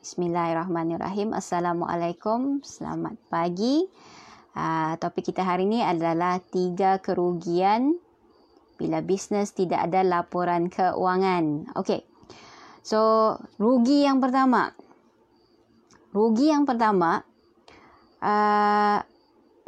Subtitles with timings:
[0.00, 1.36] Bismillahirrahmanirrahim.
[1.36, 2.64] Assalamualaikum.
[2.64, 3.84] Selamat pagi.
[4.56, 8.00] Uh, topik kita hari ini adalah tiga kerugian
[8.80, 11.68] bila bisnes tidak ada laporan keuangan.
[11.76, 12.00] Okey.
[12.80, 14.72] So, rugi yang pertama.
[16.16, 17.20] Rugi yang pertama,
[18.24, 19.04] uh,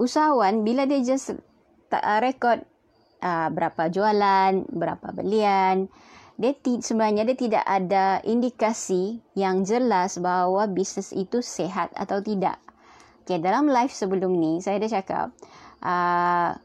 [0.00, 1.36] usahawan bila dia just
[1.92, 2.64] uh, record
[3.20, 5.92] uh, berapa jualan, berapa belian,
[6.42, 12.58] dia ti- sebenarnya dia tidak ada indikasi yang jelas bahawa bisnes itu sehat atau tidak.
[13.22, 15.26] Okay, dalam live sebelum ni saya dah cakap
[15.86, 16.58] uh,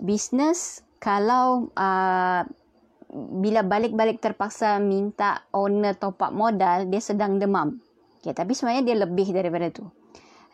[0.00, 2.40] bisnes kalau uh,
[3.44, 7.76] bila balik-balik terpaksa minta owner top up modal dia sedang demam.
[8.24, 9.84] Okay, tapi sebenarnya dia lebih daripada tu.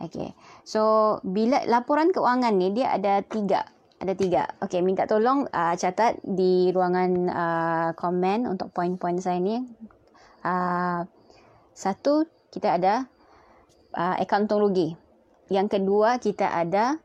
[0.02, 0.34] Okay.
[0.66, 3.62] So, bila laporan keuangan ni dia ada tiga
[4.02, 4.51] ada tiga.
[4.59, 9.62] Okey, minta tolong uh, catat di ruangan uh, komen untuk poin-poin saya ni.
[10.42, 11.06] Uh,
[11.70, 13.06] satu, kita ada
[13.95, 14.98] uh, akaun untung rugi.
[15.55, 16.98] Yang kedua, kita ada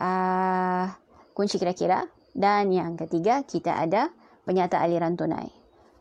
[0.00, 0.88] uh,
[1.36, 2.08] kunci kira-kira.
[2.32, 4.08] Dan yang ketiga, kita ada
[4.48, 5.52] penyata aliran tunai.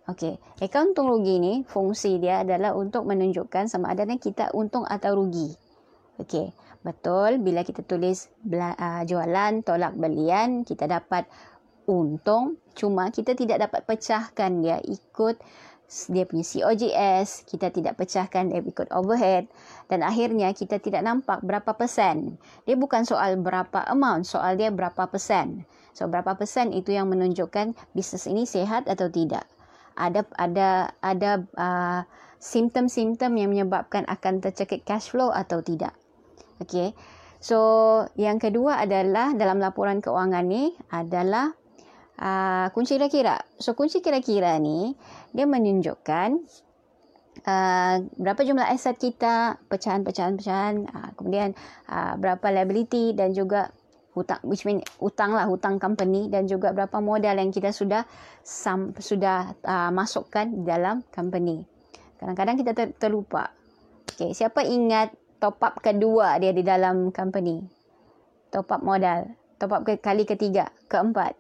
[0.08, 5.12] Okey, akaun untung rugi ni fungsi dia adalah untuk menunjukkan sama ada kita untung atau
[5.20, 5.52] rugi.
[6.24, 11.26] Okey, Betul, bila kita tulis uh, jualan, tolak belian, kita dapat
[11.88, 12.60] untung.
[12.78, 15.40] Cuma kita tidak dapat pecahkan dia ikut
[15.88, 19.48] dia punya COGS, kita tidak pecahkan dia ikut overhead
[19.88, 22.36] dan akhirnya kita tidak nampak berapa persen.
[22.68, 25.64] Dia bukan soal berapa amount, soal dia berapa persen.
[25.96, 29.48] So berapa persen itu yang menunjukkan bisnes ini sehat atau tidak.
[29.96, 32.02] Ada ada ada uh,
[32.38, 35.96] simptom-simptom yang menyebabkan akan tercekik cash flow atau tidak.
[36.64, 36.94] Okey.
[37.38, 37.58] So,
[38.18, 41.54] yang kedua adalah dalam laporan keuangan ni adalah
[42.18, 43.38] uh, kunci kira-kira.
[43.62, 44.98] So, kunci kira-kira ni
[45.38, 46.30] dia menunjukkan
[47.46, 51.54] uh, berapa jumlah aset kita, pecahan-pecahan-pecahan, uh, kemudian
[51.94, 53.70] uh, berapa liability dan juga
[54.18, 58.02] hutang which mean hutang lah hutang company dan juga berapa modal yang kita sudah
[58.42, 61.70] sam, sudah uh, masukkan dalam company.
[62.18, 63.54] Kadang-kadang kita ter, terlupa.
[64.10, 67.62] Okay, siapa ingat top up kedua dia di dalam company.
[68.50, 69.28] Top up modal.
[69.58, 71.34] Top up ke kali ketiga, keempat.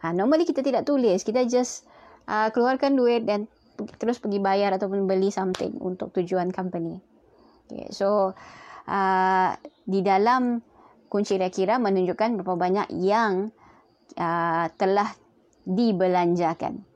[0.00, 1.20] Ha, normally kita tidak tulis.
[1.20, 1.84] Kita just
[2.24, 3.44] uh, keluarkan duit dan
[4.00, 6.98] terus pergi bayar ataupun beli something untuk tujuan company.
[7.68, 8.32] Okay, so,
[8.88, 9.50] uh,
[9.84, 10.64] di dalam
[11.12, 13.52] kunci kira-kira menunjukkan berapa banyak yang
[14.16, 15.12] uh, telah
[15.68, 16.87] dibelanjakan.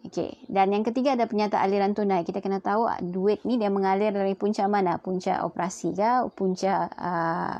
[0.00, 2.24] Okey, dan yang ketiga ada penyata aliran tunai.
[2.24, 4.96] Kita kena tahu ah, duit ni dia mengalir dari punca mana?
[4.96, 7.56] Punca operasi ke, punca uh,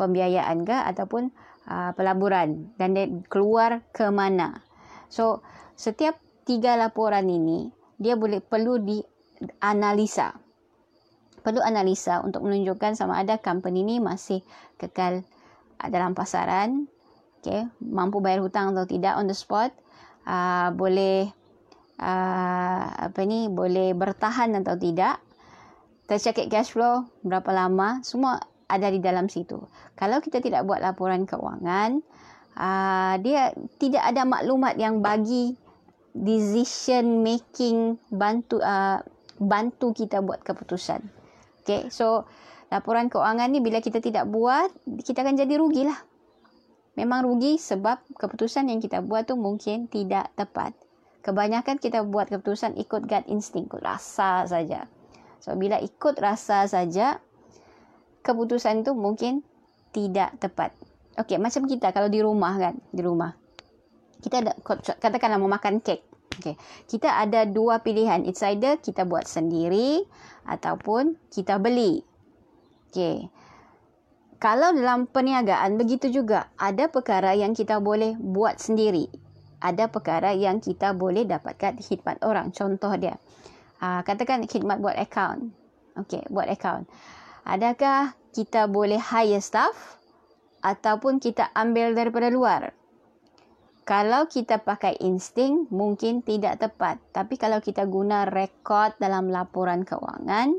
[0.00, 1.28] pembiayaan ke ataupun
[1.68, 4.64] uh, pelaburan dan dia keluar ke mana?
[5.12, 5.44] So,
[5.76, 6.16] setiap
[6.48, 7.68] tiga laporan ini
[8.00, 10.32] dia boleh perlu dianalisa.
[11.44, 14.40] Perlu analisa untuk menunjukkan sama ada company ni masih
[14.80, 15.28] kekal
[15.76, 16.88] dalam pasaran,
[17.42, 19.74] okay, mampu bayar hutang atau tidak on the spot,
[20.24, 21.34] uh, boleh
[22.02, 25.22] uh, apa ni boleh bertahan atau tidak
[26.10, 29.62] tercekik cash flow berapa lama semua ada di dalam situ.
[29.94, 32.02] Kalau kita tidak buat laporan keuangan
[32.58, 35.54] uh, dia tidak ada maklumat yang bagi
[36.12, 39.00] decision making bantu uh,
[39.38, 41.00] bantu kita buat keputusan.
[41.62, 42.26] Okay so
[42.68, 44.68] laporan keuangan ni bila kita tidak buat
[45.06, 45.96] kita akan jadi rugilah.
[46.92, 50.76] Memang rugi sebab keputusan yang kita buat tu mungkin tidak tepat
[51.22, 54.90] kebanyakan kita buat keputusan ikut gut instinct, ikut rasa saja.
[55.38, 57.22] So bila ikut rasa saja,
[58.26, 59.46] keputusan itu mungkin
[59.94, 60.74] tidak tepat.
[61.18, 63.34] Okey, macam kita kalau di rumah kan, di rumah.
[64.22, 64.52] Kita ada
[64.98, 66.02] katakanlah mau makan kek.
[66.42, 66.54] Okey.
[66.90, 68.26] Kita ada dua pilihan.
[68.26, 70.02] It's either kita buat sendiri
[70.46, 72.02] ataupun kita beli.
[72.90, 73.30] Okey.
[74.42, 79.06] Kalau dalam perniagaan begitu juga, ada perkara yang kita boleh buat sendiri
[79.62, 82.50] ada perkara yang kita boleh dapatkan khidmat orang.
[82.50, 83.14] Contoh dia.
[83.78, 85.54] Uh, katakan khidmat buat account.
[86.02, 86.90] Okey, buat account.
[87.46, 90.02] Adakah kita boleh hire staff
[90.66, 92.74] ataupun kita ambil daripada luar?
[93.82, 97.02] Kalau kita pakai insting, mungkin tidak tepat.
[97.10, 100.54] Tapi kalau kita guna rekod dalam laporan keuangan,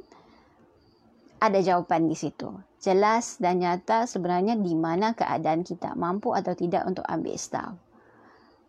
[1.39, 2.51] ada jawapan di situ.
[2.83, 7.82] Jelas dan nyata sebenarnya di mana keadaan kita mampu atau tidak untuk ambil staff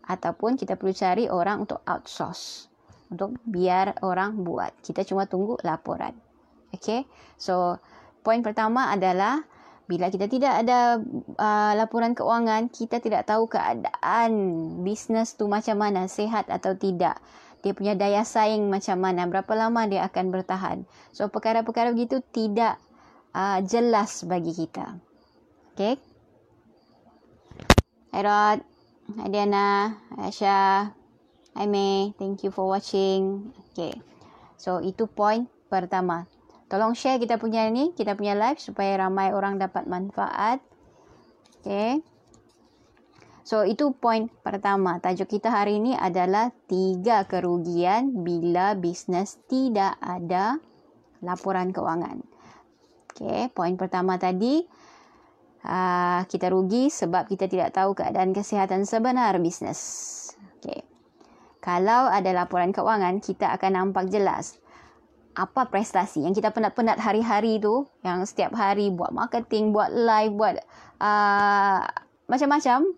[0.08, 2.74] ataupun kita perlu cari orang untuk outsource
[3.14, 4.74] untuk biar orang buat.
[4.82, 6.16] Kita cuma tunggu laporan.
[6.74, 7.06] Okay.
[7.38, 7.78] So,
[8.26, 9.44] poin pertama adalah
[9.84, 10.98] bila kita tidak ada
[11.36, 14.32] uh, laporan keuangan, kita tidak tahu keadaan
[14.80, 17.20] bisnes tu macam mana, sehat atau tidak.
[17.64, 20.78] dia punya daya saing macam mana, berapa lama dia akan bertahan.
[21.16, 22.76] So perkara-perkara begitu tidak
[23.32, 25.00] uh, jelas bagi kita.
[25.72, 25.96] Okay.
[28.12, 28.73] Hi Rod.
[29.04, 30.00] Hi Diana.
[30.16, 30.96] Aisyah.
[31.60, 32.16] Hi May.
[32.16, 33.52] Thank you for watching.
[33.68, 33.92] Okay.
[34.56, 36.24] So itu point pertama.
[36.72, 40.64] Tolong share kita punya ni, kita punya live supaya ramai orang dapat manfaat.
[41.60, 42.00] Okay.
[43.44, 44.96] So itu poin pertama.
[45.04, 50.56] Tajuk kita hari ini adalah tiga kerugian bila bisnes tidak ada
[51.20, 52.24] laporan keuangan.
[53.12, 54.64] Okay, poin pertama tadi
[55.64, 59.80] uh, kita rugi sebab kita tidak tahu keadaan kesihatan sebenar bisnes.
[60.60, 60.84] Okay.
[61.64, 64.60] Kalau ada laporan keuangan, kita akan nampak jelas
[65.34, 70.62] apa prestasi yang kita penat-penat hari-hari tu, yang setiap hari buat marketing, buat live, buat
[71.02, 71.82] uh,
[72.30, 72.94] macam-macam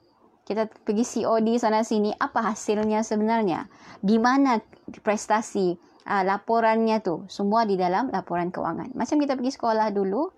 [0.46, 3.66] kita pergi COD sana sini apa hasilnya sebenarnya
[3.98, 4.62] di mana
[5.02, 5.74] prestasi
[6.06, 10.30] uh, laporannya tu semua di dalam laporan keuangan macam kita pergi sekolah dulu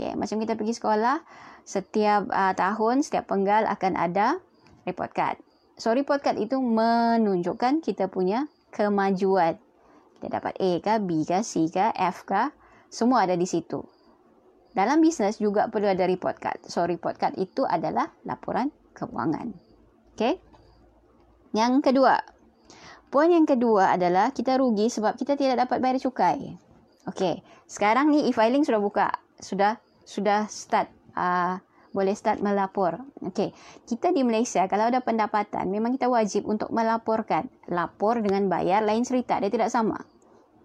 [0.00, 1.20] okey macam kita pergi sekolah
[1.68, 4.40] setiap uh, tahun setiap penggal akan ada
[4.88, 5.36] report card
[5.76, 9.60] so report card itu menunjukkan kita punya kemajuan
[10.16, 12.48] kita dapat A ke B ke C ke F ke
[12.88, 13.84] semua ada di situ
[14.72, 19.54] dalam bisnes juga perlu ada report card so report card itu adalah laporan keuangan.
[20.14, 20.36] Okey.
[21.56, 22.20] Yang kedua.
[23.10, 26.54] Poin yang kedua adalah kita rugi sebab kita tidak dapat bayar cukai.
[27.10, 27.42] Okey.
[27.66, 29.08] Sekarang ni e-filing sudah buka.
[29.42, 31.62] Sudah sudah start uh,
[31.94, 32.98] boleh start melapor.
[33.30, 33.54] Okey.
[33.86, 37.46] Kita di Malaysia kalau ada pendapatan memang kita wajib untuk melaporkan.
[37.70, 39.98] Lapor dengan bayar lain cerita, dia tidak sama.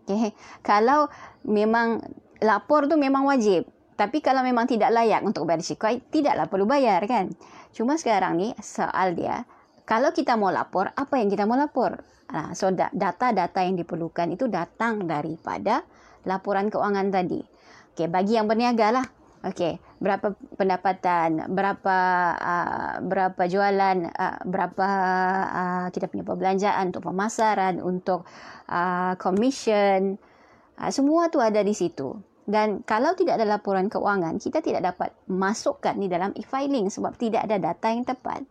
[0.05, 0.33] Okey.
[0.65, 1.09] Kalau
[1.45, 2.01] memang
[2.41, 3.69] lapor tu memang wajib.
[3.95, 7.31] Tapi kalau memang tidak layak untuk bayar cukai, tidaklah perlu bayar kan.
[7.71, 9.47] Cuma sekarang ni soal dia,
[9.87, 12.03] kalau kita mau lapor, apa yang kita mau lapor?
[12.27, 15.87] Nah, so data-data yang diperlukan itu datang daripada
[16.27, 17.39] laporan keuangan tadi.
[17.95, 19.07] Okey, bagi yang berniaga lah.
[19.45, 21.97] Okey, berapa pendapatan, berapa
[22.33, 24.87] uh, berapa jualan, uh, berapa
[25.45, 28.25] uh, kita punya perbelanjaan untuk pemasaran, untuk
[28.65, 30.17] uh, commission,
[30.81, 32.17] uh, semua tu ada di situ.
[32.45, 37.45] Dan kalau tidak ada laporan keuangan, kita tidak dapat masukkan di dalam e-filing sebab tidak
[37.45, 38.41] ada data yang tepat.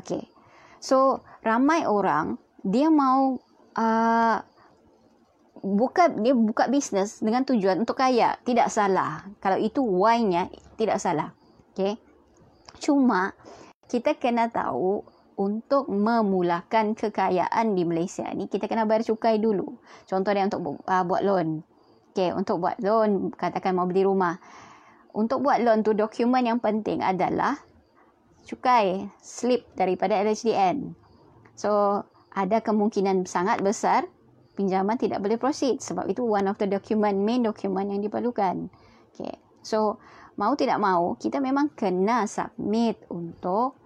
[0.00, 0.32] Okay.
[0.80, 3.36] So, ramai orang, dia mau
[3.76, 4.38] uh,
[5.62, 8.36] buka dia buka bisnes dengan tujuan untuk kaya.
[8.42, 9.24] Tidak salah.
[9.40, 11.32] Kalau itu why-nya, tidak salah.
[11.72, 12.00] Okay.
[12.80, 13.32] Cuma,
[13.88, 15.04] kita kena tahu
[15.36, 19.76] untuk memulakan kekayaan di Malaysia ni, kita kena bayar cukai dulu.
[20.08, 21.60] Contohnya untuk uh, buat loan.
[22.16, 24.40] Okay, untuk buat loan, katakan mau beli rumah.
[25.12, 27.60] Untuk buat loan tu, dokumen yang penting adalah
[28.48, 30.96] cukai, slip daripada LHDN.
[31.52, 32.00] So,
[32.32, 34.08] ada kemungkinan sangat besar
[34.56, 38.72] pinjaman tidak boleh proceed sebab itu one of the document, main document yang diperlukan.
[39.12, 39.36] Okay.
[39.60, 40.00] So,
[40.40, 43.76] mau tidak mau, kita memang kena submit untuk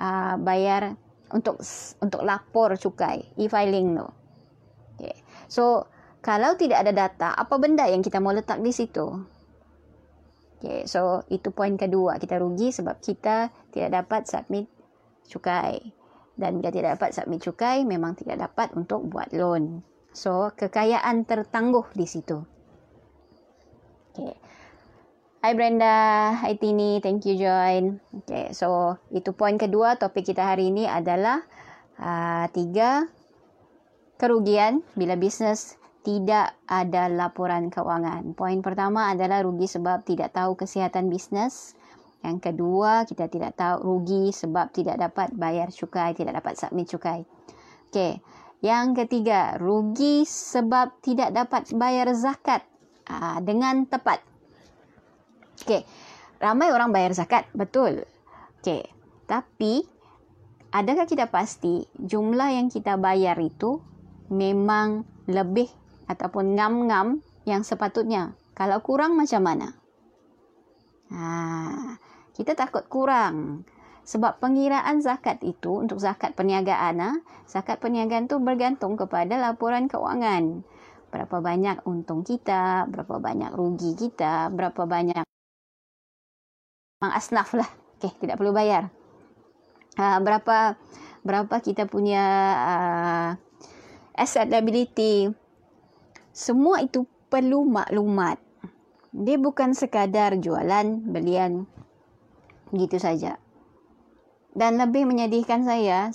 [0.00, 0.96] uh, bayar
[1.34, 1.60] untuk
[2.00, 4.08] untuk lapor cukai, e-filing tu.
[4.96, 5.16] Okay.
[5.46, 5.86] So,
[6.24, 9.04] kalau tidak ada data, apa benda yang kita mau letak di situ?
[10.64, 12.16] Okay, so itu poin kedua.
[12.16, 14.64] Kita rugi sebab kita tidak dapat submit
[15.28, 15.92] cukai.
[16.32, 19.84] Dan bila tidak dapat submit cukai, memang tidak dapat untuk buat loan.
[20.14, 22.38] So, kekayaan tertangguh di situ.
[24.14, 24.38] Okay.
[25.44, 28.00] Hai Brenda, hai Tini, thank you join.
[28.22, 30.00] Okay, so itu poin kedua.
[30.00, 31.44] Topik kita hari ini adalah
[32.00, 33.10] uh, tiga
[34.16, 38.32] kerugian bila bisnes tidak ada laporan keuangan.
[38.32, 41.76] Poin pertama adalah rugi sebab tidak tahu kesihatan bisnes.
[42.24, 47.28] Yang kedua, kita tidak tahu rugi sebab tidak dapat bayar cukai, tidak dapat submit cukai.
[47.92, 48.16] Okey.
[48.60, 52.62] Yang ketiga, rugi sebab tidak dapat bayar zakat
[53.08, 54.22] aa, dengan tepat.
[55.64, 55.82] Okey.
[56.38, 58.04] Ramai orang bayar zakat, betul.
[58.60, 58.84] Okey.
[59.24, 59.84] Tapi
[60.74, 63.80] adakah kita pasti jumlah yang kita bayar itu
[64.28, 65.68] memang lebih
[66.08, 68.36] ataupun ngam-ngam yang sepatutnya.
[68.52, 69.68] Kalau kurang macam mana?
[71.12, 71.96] Ha,
[72.32, 73.64] kita takut kurang.
[74.04, 77.10] Sebab pengiraan zakat itu untuk zakat perniagaan, ha,
[77.48, 80.60] zakat perniagaan tu bergantung kepada laporan keuangan.
[81.08, 85.24] Berapa banyak untung kita, berapa banyak rugi kita, berapa banyak
[87.00, 87.68] asnaf lah.
[87.96, 88.92] Okey, tidak perlu bayar.
[89.96, 90.76] Ha, berapa
[91.24, 92.24] berapa kita punya
[92.60, 93.28] uh,
[94.12, 95.32] asset liability,
[96.34, 98.36] semua itu perlu maklumat.
[99.14, 101.64] Dia bukan sekadar jualan, belian
[102.74, 103.38] gitu saja.
[104.54, 106.14] Dan lebih menyedihkan saya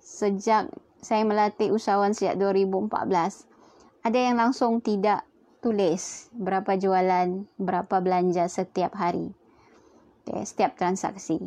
[0.00, 0.68] sejak
[1.00, 3.48] saya melatih usahawan sejak 2014.
[4.04, 5.24] Ada yang langsung tidak
[5.64, 9.32] tulis berapa jualan, berapa belanja setiap hari.
[10.24, 11.40] Okay, setiap transaksi.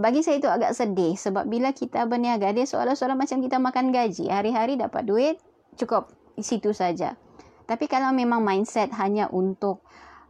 [0.00, 4.32] Bagi saya itu agak sedih sebab bila kita berniaga, dia seolah-olah macam kita makan gaji.
[4.32, 5.36] Hari-hari dapat duit,
[5.76, 6.10] cukup.
[6.34, 7.20] Di situ saja.
[7.68, 9.84] Tapi kalau memang mindset hanya untuk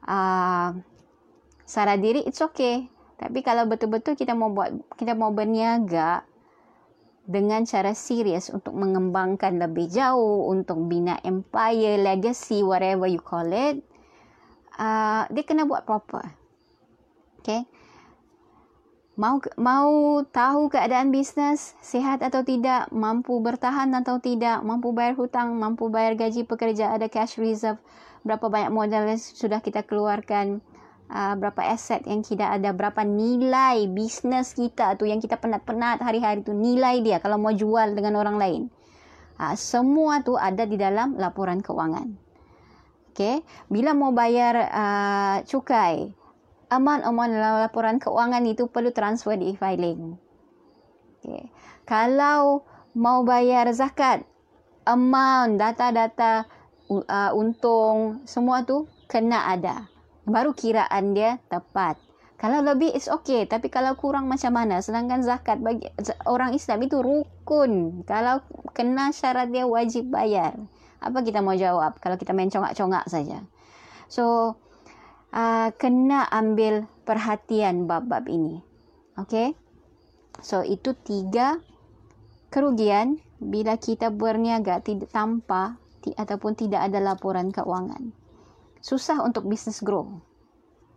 [0.05, 0.75] uh,
[1.63, 2.91] sara diri, it's okay.
[3.21, 6.25] Tapi kalau betul-betul kita mau buat, kita mau berniaga,
[7.31, 13.87] dengan cara serius untuk mengembangkan lebih jauh, untuk bina empire, legacy, whatever you call it,
[14.75, 16.35] uh, dia kena buat proper.
[17.39, 17.71] Okay?
[19.15, 25.55] Mau mau tahu keadaan bisnes sihat atau tidak, mampu bertahan atau tidak, mampu bayar hutang,
[25.55, 27.79] mampu bayar gaji pekerja, ada cash reserve,
[28.25, 30.65] berapa banyak modal yang sudah kita keluarkan,
[31.11, 36.47] uh, berapa aset yang kita ada, berapa nilai bisnes kita tu yang kita penat-penat hari-hari
[36.47, 38.63] tu nilai dia kalau mau jual dengan orang lain.
[39.37, 42.15] Uh, semua tu ada di dalam laporan keuangan.
[43.11, 46.15] Okay, bila mau bayar uh, cukai,
[46.71, 50.15] amount-amount dalam laporan keuangan itu perlu transfer di e-filing.
[51.21, 51.51] Okay.
[51.85, 52.63] Kalau
[52.95, 54.23] mau bayar zakat,
[54.87, 56.47] amount, data-data
[56.87, 59.90] uh, untung, semua tu kena ada
[60.31, 61.99] baru kiraan dia tepat.
[62.41, 64.81] Kalau lebih it's okay, tapi kalau kurang macam mana?
[64.81, 65.93] Sedangkan zakat bagi
[66.25, 68.01] orang Islam itu rukun.
[68.09, 68.41] Kalau
[68.73, 70.57] kena syarat dia wajib bayar.
[71.05, 73.45] Apa kita mau jawab kalau kita main congak-congak saja?
[74.09, 74.57] So
[75.37, 78.65] uh, kena ambil perhatian bab-bab ini.
[79.21, 79.53] Okay?
[80.41, 81.61] So itu tiga
[82.49, 84.81] kerugian bila kita berniaga
[85.13, 85.77] tanpa
[86.17, 88.17] ataupun tidak ada laporan keuangan
[88.81, 90.21] susah untuk bisnes grow.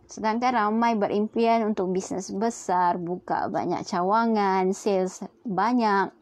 [0.04, 6.12] Sedangkan ramai berimpian untuk bisnes besar, buka banyak cawangan, sales banyak.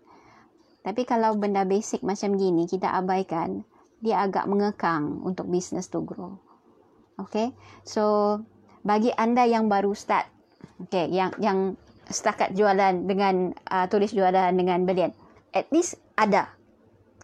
[0.83, 3.62] Tapi kalau benda basic macam gini kita abaikan,
[4.02, 6.38] dia agak mengekang untuk bisnes to grow.
[7.23, 7.54] Okay,
[7.87, 8.38] so
[8.83, 10.26] bagi anda yang baru start,
[10.83, 11.78] okay, yang yang
[12.11, 15.14] setakat jualan dengan uh, tulis jualan dengan belian,
[15.54, 16.50] at least ada.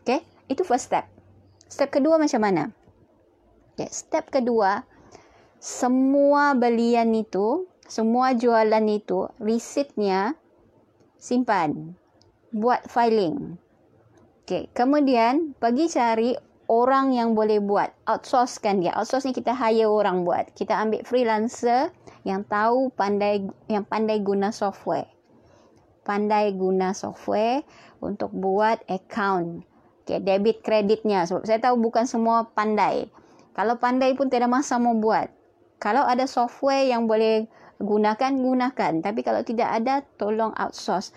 [0.03, 1.11] Okay, itu first step.
[1.67, 2.71] Step kedua macam mana?
[3.79, 4.83] Okay, step kedua,
[5.63, 10.35] semua belian itu, semua jualan itu, resitnya
[11.15, 11.95] simpan.
[12.51, 13.55] Buat filing.
[14.43, 16.35] Okay, kemudian pergi cari
[16.67, 17.95] orang yang boleh buat.
[18.11, 18.99] Outsourcekan dia.
[18.99, 20.51] Outsource ni kita hire orang buat.
[20.59, 21.95] Kita ambil freelancer
[22.27, 25.07] yang tahu pandai yang pandai guna software.
[26.03, 27.63] Pandai guna software
[28.03, 29.63] untuk buat account.
[30.03, 31.31] Okay, debit kreditnya.
[31.31, 33.07] Sebab saya tahu bukan semua pandai.
[33.59, 35.27] Kalau pandai pun tidak masa mau buat.
[35.83, 37.51] Kalau ada software yang boleh
[37.83, 38.93] gunakan, gunakan.
[39.03, 41.11] Tapi kalau tidak ada, tolong outsource.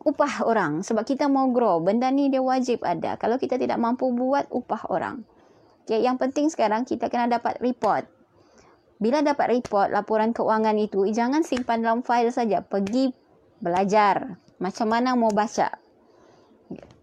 [0.00, 0.80] Upah orang.
[0.80, 1.84] Sebab kita mau grow.
[1.84, 3.20] Benda ni dia wajib ada.
[3.20, 5.28] Kalau kita tidak mampu buat, upah orang.
[5.84, 8.08] Okay, yang penting sekarang kita kena dapat report.
[8.96, 12.64] Bila dapat report, laporan keuangan itu, jangan simpan dalam file saja.
[12.64, 13.12] Pergi
[13.60, 14.40] belajar.
[14.56, 15.68] Macam mana mau baca.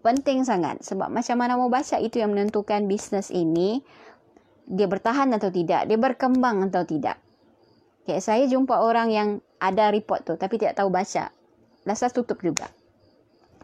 [0.02, 0.82] Penting sangat.
[0.82, 3.78] Sebab macam mana mau baca itu yang menentukan bisnes ini
[4.64, 7.20] dia bertahan atau tidak, dia berkembang atau tidak.
[8.04, 11.32] Okay, saya jumpa orang yang ada report tu tapi tidak tahu baca.
[11.88, 12.68] Lasa tutup juga.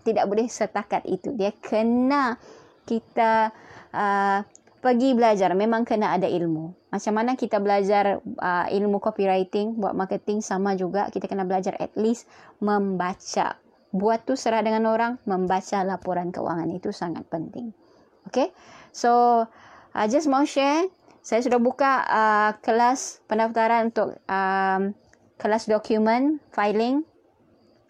[0.00, 1.36] Tidak boleh setakat itu.
[1.36, 2.40] Dia kena
[2.88, 3.52] kita
[3.92, 4.40] uh,
[4.80, 5.52] pergi belajar.
[5.52, 6.72] Memang kena ada ilmu.
[6.88, 11.12] Macam mana kita belajar uh, ilmu copywriting, buat marketing sama juga.
[11.12, 12.24] Kita kena belajar at least
[12.64, 13.60] membaca.
[13.92, 17.76] Buat tu serah dengan orang, membaca laporan keuangan itu sangat penting.
[18.24, 18.56] Okay?
[18.88, 19.44] So,
[19.94, 20.88] uh, just mau share
[21.20, 24.96] saya sudah buka uh, kelas pendaftaran untuk um,
[25.36, 27.04] kelas dokumen filing.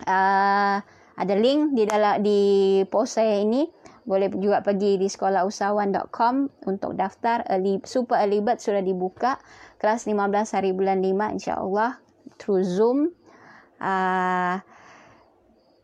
[0.03, 0.83] Uh,
[1.15, 2.41] ada link di dalam di
[2.91, 3.71] post saya ini.
[4.03, 9.39] Boleh juga pergi di sekolahusahawan.com untuk daftar early, super early bird sudah dibuka.
[9.79, 12.03] Kelas 15 hari bulan 5 insyaallah
[12.43, 13.15] through zoom.
[13.79, 14.59] Uh,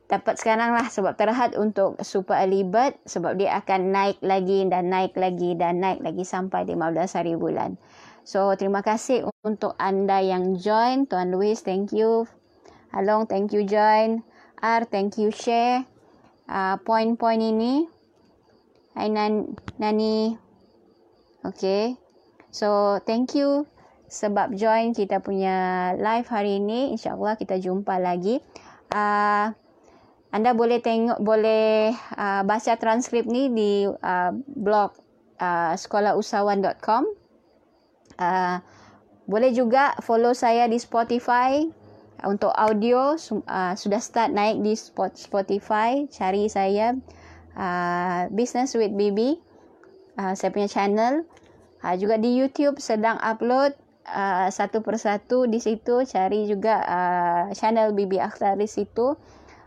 [0.06, 4.86] dapat sekarang lah sebab terhad untuk super early bird sebab dia akan naik lagi dan
[4.86, 7.74] naik lagi dan naik lagi sampai 15 hari bulan.
[8.26, 11.10] So terima kasih untuk anda yang join.
[11.10, 12.26] Tuan Louis, thank you.
[12.94, 14.22] Along, thank you join.
[14.62, 15.86] R, thank you share.
[16.46, 17.86] Uh, point-point ini.
[18.94, 20.38] Hai Nan Nani.
[21.42, 21.98] Okay.
[22.54, 23.66] So thank you
[24.06, 26.94] sebab join kita punya live hari ini.
[26.94, 28.38] InsyaAllah kita jumpa lagi.
[28.94, 29.50] Uh,
[30.36, 34.92] anda boleh tengok boleh uh, baca transkrip ni di uh, blog
[35.40, 37.08] uh, sekolahusahawan.com
[38.20, 38.56] uh,
[39.26, 41.64] boleh juga follow saya di Spotify
[42.24, 44.72] Untuk audio uh, sudah start naik di
[45.12, 46.08] Spotify.
[46.08, 46.96] Cari saya
[47.52, 49.36] uh, Business with Bibi.
[50.16, 51.28] Uh, saya punya channel.
[51.84, 53.76] Uh, juga di YouTube sedang upload
[54.08, 56.08] uh, satu persatu di situ.
[56.08, 59.12] Cari juga uh, channel Bibi Akhtar di situ.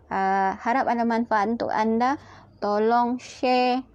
[0.09, 2.17] Uh, harap ada manfaat untuk anda.
[2.59, 3.85] Tolong share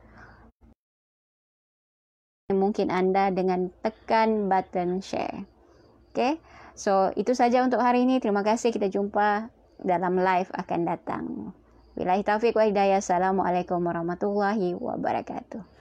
[2.54, 5.44] mungkin anda dengan tekan button share.
[6.14, 6.38] Okay.
[6.74, 8.22] So, itu saja untuk hari ini.
[8.22, 8.70] Terima kasih.
[8.70, 9.50] Kita jumpa
[9.82, 11.24] dalam live akan datang.
[11.94, 12.98] Bila taufiq wa hidayah.
[13.02, 15.73] Assalamualaikum warahmatullahi wabarakatuh.